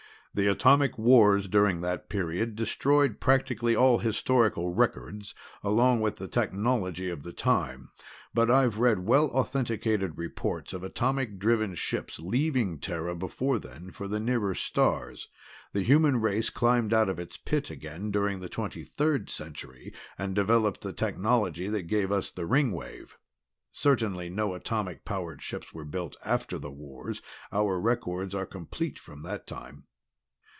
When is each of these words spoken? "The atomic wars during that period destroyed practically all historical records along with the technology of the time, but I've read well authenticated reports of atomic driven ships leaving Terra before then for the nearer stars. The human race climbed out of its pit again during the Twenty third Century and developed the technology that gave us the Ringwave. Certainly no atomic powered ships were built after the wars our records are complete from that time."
"The 0.33 0.47
atomic 0.49 0.97
wars 0.97 1.49
during 1.49 1.81
that 1.81 2.07
period 2.07 2.55
destroyed 2.55 3.19
practically 3.19 3.75
all 3.75 3.97
historical 3.97 4.73
records 4.73 5.35
along 5.61 5.99
with 5.99 6.15
the 6.15 6.27
technology 6.29 7.09
of 7.09 7.23
the 7.23 7.33
time, 7.33 7.91
but 8.33 8.49
I've 8.49 8.79
read 8.79 8.99
well 9.05 9.27
authenticated 9.31 10.17
reports 10.17 10.71
of 10.71 10.83
atomic 10.85 11.37
driven 11.37 11.75
ships 11.75 12.17
leaving 12.17 12.79
Terra 12.79 13.13
before 13.13 13.59
then 13.59 13.91
for 13.91 14.07
the 14.07 14.21
nearer 14.21 14.55
stars. 14.55 15.27
The 15.73 15.81
human 15.83 16.21
race 16.21 16.49
climbed 16.49 16.93
out 16.93 17.09
of 17.09 17.19
its 17.19 17.35
pit 17.35 17.69
again 17.69 18.09
during 18.09 18.39
the 18.39 18.47
Twenty 18.47 18.85
third 18.85 19.29
Century 19.29 19.91
and 20.17 20.33
developed 20.33 20.79
the 20.79 20.93
technology 20.93 21.67
that 21.67 21.87
gave 21.87 22.09
us 22.09 22.31
the 22.31 22.47
Ringwave. 22.47 23.17
Certainly 23.73 24.29
no 24.29 24.53
atomic 24.53 25.03
powered 25.03 25.41
ships 25.41 25.73
were 25.73 25.83
built 25.83 26.15
after 26.23 26.57
the 26.57 26.71
wars 26.71 27.21
our 27.51 27.77
records 27.81 28.33
are 28.33 28.45
complete 28.45 28.97
from 28.97 29.23
that 29.23 29.45
time." 29.45 29.87